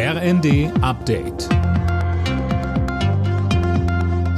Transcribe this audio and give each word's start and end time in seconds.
RND 0.00 0.70
Update. 0.80 1.48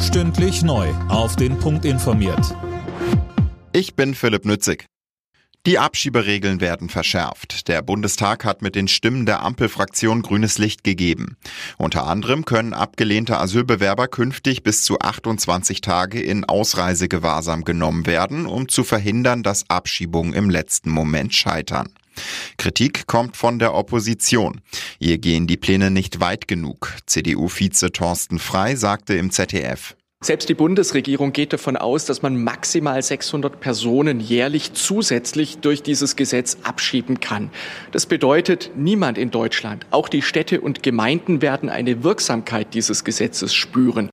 Stündlich 0.00 0.62
neu. 0.62 0.88
Auf 1.10 1.36
den 1.36 1.58
Punkt 1.58 1.84
informiert. 1.84 2.56
Ich 3.75 3.94
bin 3.94 4.15
Philipp 4.15 4.46
Nützig. 4.46 4.86
Die 5.67 5.78
Abschieberegeln 5.78 6.62
werden 6.62 6.88
verschärft. 6.88 7.68
Der 7.68 7.83
Bundestag 7.83 8.46
hat 8.46 8.62
mit 8.62 8.75
den 8.75 8.88
Stimmen 8.88 9.27
der 9.27 9.43
Ampelfraktion 9.43 10.23
grünes 10.23 10.57
Licht 10.57 10.82
gegeben. 10.82 11.36
Unter 11.77 12.06
anderem 12.06 12.46
können 12.46 12.72
abgelehnte 12.72 13.38
Asylbewerber 13.38 14.08
künftig 14.08 14.62
bis 14.62 14.82
zu 14.82 14.98
28 14.98 15.82
Tage 15.82 16.22
in 16.22 16.46
Ausreisegewahrsam 16.46 17.64
genommen 17.64 18.06
werden, 18.06 18.46
um 18.46 18.70
zu 18.70 18.82
verhindern, 18.82 19.42
dass 19.42 19.68
Abschiebungen 19.68 20.32
im 20.32 20.48
letzten 20.48 20.88
Moment 20.88 21.34
scheitern. 21.34 21.92
Kritik 22.58 23.06
kommt 23.06 23.36
von 23.36 23.58
der 23.58 23.74
Opposition. 23.74 24.60
Ihr 24.98 25.18
gehen 25.18 25.46
die 25.46 25.56
Pläne 25.56 25.90
nicht 25.90 26.20
weit 26.20 26.48
genug. 26.48 26.95
CDU-Vize 27.06 27.92
Thorsten 27.92 28.38
Frei 28.38 28.77
sagte 28.77 29.14
im 29.14 29.30
ZDF. 29.30 29.96
Selbst 30.23 30.50
die 30.50 30.55
Bundesregierung 30.55 31.33
geht 31.33 31.55
davon 31.55 31.78
aus, 31.78 32.05
dass 32.05 32.20
man 32.20 32.36
maximal 32.36 33.02
600 33.02 33.59
Personen 33.59 34.20
jährlich 34.20 34.74
zusätzlich 34.74 35.60
durch 35.60 35.83
dieses 35.83 36.14
Gesetz 36.14 36.59
abschieben 36.62 37.20
kann. 37.20 37.48
Das 37.91 38.05
bedeutet, 38.05 38.70
niemand 38.77 39.16
in 39.16 39.30
Deutschland, 39.30 39.86
auch 39.91 40.11
die 40.11 40.20
Städte 40.20 40.61
und 40.61 40.83
Gemeinden 40.83 41.41
werden 41.41 41.70
eine 41.70 42.05
Wirksamkeit 42.05 42.74
dieses 42.74 43.05
Gesetzes 43.05 43.55
spüren. 43.55 44.11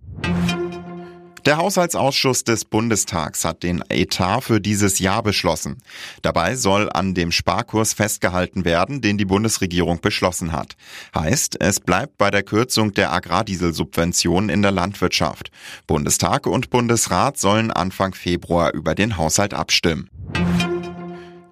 Der 1.48 1.56
Haushaltsausschuss 1.56 2.44
des 2.44 2.66
Bundestags 2.66 3.46
hat 3.46 3.64
den 3.64 3.82
Etat 3.88 4.42
für 4.42 4.60
dieses 4.60 5.00
Jahr 5.00 5.24
beschlossen. 5.24 5.78
Dabei 6.22 6.58
soll 6.58 6.90
an 6.92 7.14
dem 7.14 7.32
Sparkurs 7.32 7.94
festgehalten 7.94 8.66
werden, 8.66 9.00
den 9.00 9.18
die 9.18 9.24
Bundesregierung 9.24 10.02
beschlossen 10.02 10.52
hat. 10.52 10.76
Heißt, 11.16 11.62
es 11.62 11.80
bleibt 11.80 12.18
bei 12.18 12.32
der 12.32 12.44
Kürzung 12.44 12.94
der 12.94 13.14
Agrardieselsubventionen 13.14 14.50
in 14.50 14.62
der 14.62 14.72
Landwirtschaft. 14.72 15.50
Bundestag 15.88 16.48
und 16.48 16.70
Bundesrat 16.70 17.38
sollen 17.38 17.72
Anfang 17.72 18.14
Februar 18.14 18.74
über 18.74 18.94
den 18.94 19.16
Haushalt 19.16 19.54
abstimmen. 19.54 20.10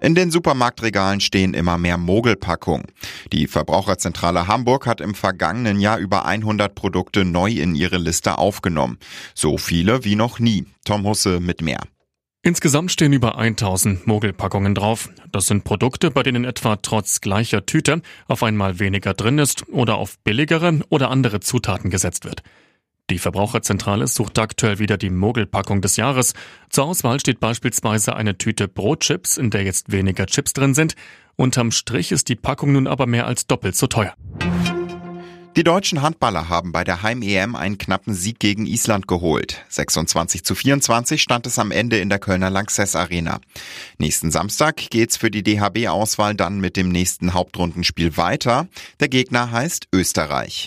In 0.06 0.14
den 0.14 0.30
Supermarktregalen 0.30 1.18
stehen 1.18 1.52
immer 1.52 1.78
mehr 1.78 1.98
Mogelpackungen. 1.98 2.86
Die 3.32 3.48
Verbraucherzentrale 3.48 4.46
Hamburg 4.46 4.86
hat 4.86 5.00
im 5.00 5.16
vergangenen 5.16 5.80
Jahr 5.80 5.98
über 5.98 6.24
100 6.26 6.76
Produkte 6.76 7.24
neu 7.24 7.50
in 7.50 7.74
ihre 7.74 7.98
Liste 7.98 8.38
aufgenommen. 8.38 8.98
So 9.34 9.58
viele 9.58 10.04
wie 10.04 10.14
noch 10.14 10.38
nie. 10.38 10.64
Tom 10.84 11.04
Husse 11.04 11.40
mit 11.40 11.60
mehr. 11.60 11.80
Insgesamt 12.44 12.92
stehen 12.92 13.12
über 13.12 13.36
1000 13.36 14.06
Mogelpackungen 14.06 14.76
drauf. 14.76 15.08
Das 15.32 15.48
sind 15.48 15.64
Produkte, 15.64 16.12
bei 16.12 16.22
denen 16.22 16.44
etwa 16.44 16.76
trotz 16.76 17.20
gleicher 17.20 17.66
Tüte 17.66 18.00
auf 18.28 18.44
einmal 18.44 18.78
weniger 18.78 19.12
drin 19.12 19.40
ist 19.40 19.68
oder 19.70 19.96
auf 19.96 20.20
billigere 20.20 20.82
oder 20.88 21.10
andere 21.10 21.40
Zutaten 21.40 21.90
gesetzt 21.90 22.24
wird. 22.24 22.44
Die 23.08 23.18
Verbraucherzentrale 23.18 24.08
sucht 24.08 24.38
aktuell 24.38 24.80
wieder 24.80 24.96
die 24.96 25.10
Mogelpackung 25.10 25.80
des 25.80 25.96
Jahres. 25.96 26.34
Zur 26.70 26.86
Auswahl 26.86 27.20
steht 27.20 27.38
beispielsweise 27.38 28.16
eine 28.16 28.36
Tüte 28.36 28.66
Brotchips, 28.66 29.36
in 29.36 29.50
der 29.50 29.62
jetzt 29.62 29.92
weniger 29.92 30.26
Chips 30.26 30.52
drin 30.52 30.74
sind. 30.74 30.94
Unterm 31.36 31.70
Strich 31.70 32.10
ist 32.10 32.28
die 32.28 32.34
Packung 32.34 32.72
nun 32.72 32.86
aber 32.88 33.06
mehr 33.06 33.26
als 33.26 33.46
doppelt 33.46 33.76
so 33.76 33.86
teuer. 33.86 34.14
Die 35.56 35.64
deutschen 35.64 36.02
Handballer 36.02 36.50
haben 36.50 36.70
bei 36.72 36.84
der 36.84 37.02
Heim-EM 37.02 37.56
einen 37.56 37.78
knappen 37.78 38.12
Sieg 38.12 38.38
gegen 38.40 38.66
Island 38.66 39.08
geholt. 39.08 39.64
26 39.70 40.44
zu 40.44 40.54
24 40.54 41.22
stand 41.22 41.46
es 41.46 41.58
am 41.58 41.70
Ende 41.70 41.98
in 41.98 42.10
der 42.10 42.18
Kölner 42.18 42.50
Lanxess 42.50 42.94
Arena. 42.94 43.40
Nächsten 43.96 44.30
Samstag 44.30 44.90
geht's 44.90 45.16
für 45.16 45.30
die 45.30 45.42
DHB-Auswahl 45.42 46.34
dann 46.34 46.60
mit 46.60 46.76
dem 46.76 46.90
nächsten 46.90 47.32
Hauptrundenspiel 47.32 48.18
weiter. 48.18 48.68
Der 49.00 49.08
Gegner 49.08 49.50
heißt 49.50 49.88
Österreich. 49.94 50.66